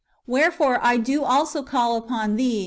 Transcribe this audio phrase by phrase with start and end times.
[0.25, 2.59] Wherefore I do also call upon thee.